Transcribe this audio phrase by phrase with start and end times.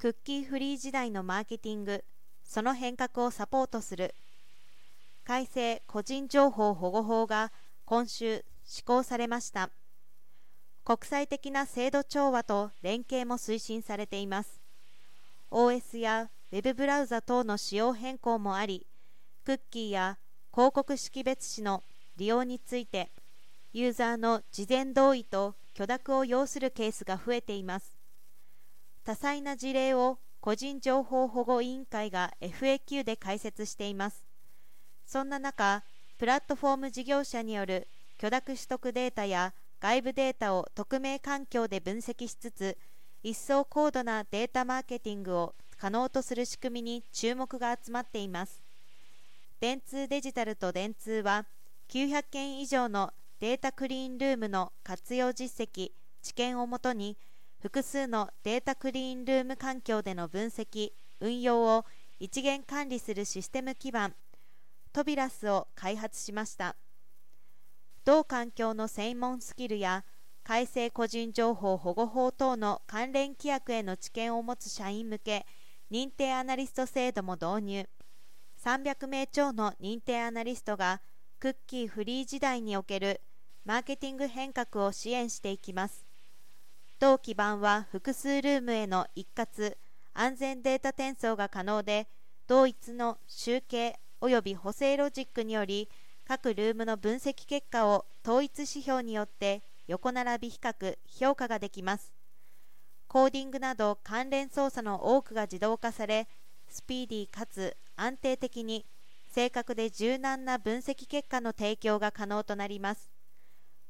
[0.00, 2.04] クッキーフリー時代のマーケティング
[2.44, 4.14] その変革をサポートする。
[5.24, 7.50] 改正個人情報保護法が
[7.84, 9.70] 今週施行されました。
[10.84, 14.60] 国際的な制度調和と連携も推進されています。
[15.50, 18.86] OS や Web ブラウザ等の仕様変更もあり
[19.44, 20.16] クッキーや
[20.52, 21.82] 広告識別紙の
[22.16, 23.10] 利用について
[23.72, 27.97] ユーザーの事前同意と許諾を要するケースが増えています。
[29.08, 34.22] 多彩な事例を個人情報保護委員会が FAQ で解説しています。
[35.06, 35.82] そんな中
[36.18, 42.76] プラットフォーム事業者による許諾取得データや外部データを匿名環境で分析しつつ
[43.22, 48.62] 一層高度なデータマーケティングを可能とする仕組みに注目が集まっています。
[49.58, 51.46] 電通デジタルと電通は
[51.88, 57.16] 900件以上のデータクリーンルームの活用実績知見をもとに
[57.60, 61.84] 複数のデータクリーンルーム環境での分析運用を
[62.20, 64.14] 一元管理するシステム基盤
[64.92, 66.76] トビラスを開発しました。
[68.04, 70.04] 同環境の専門スキルや
[70.44, 75.44] 改正個人情報保護法等の関連規約への知見を持つ社員向け
[75.90, 77.88] 認定アナリスト制度も導入。
[78.64, 81.02] 300名超の認定アナリストが
[81.38, 83.20] クッキーフリー時代における
[83.64, 86.07] マーケティング変革を支援していきます。
[87.00, 89.76] 同基盤は複数ルームへの一括
[90.14, 92.08] 安全データ転送が可能で
[92.48, 95.88] 同一の集計及び補正ロジックにより
[96.26, 102.12] 各ルームの分析結果を統一指標によって横並び比較評価ができます。
[103.06, 106.28] コーディングなど関連操作の多くが自動化され
[106.68, 108.84] スピーディーかつ安定的に
[109.30, 113.08] 正確で柔軟な分析結果の提供が可能となります。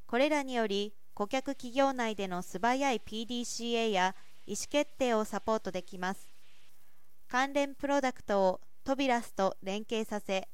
[0.05, 4.15] これらにより顧客企業内での素早い PDCA や
[4.47, 6.29] 意思決定をサポートできます。
[7.27, 10.47] 関連プロダクトをトビラスと連携させ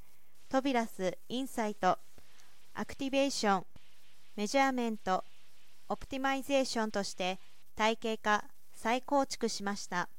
[0.50, 2.00] トビラス Insight
[2.74, 5.24] Activation Measurement
[5.88, 7.38] Optimization として
[7.76, 8.44] 体系化
[8.74, 10.10] 再構築しました。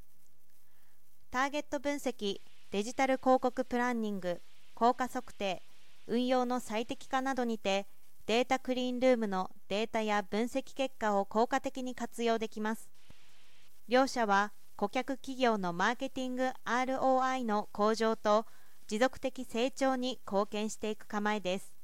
[1.32, 2.40] ターゲット分析
[2.70, 4.40] デジタル広告プランニング
[4.74, 5.64] 効果測定
[6.06, 7.88] 運用の最適化などにて
[8.26, 12.90] データクリーンルームのデータや分析結果を効果的に活用できます。
[13.86, 18.44] 両社は顧客企業のマーケティング ROI の向上と
[18.88, 21.75] 持続的成長に貢献していく構えです。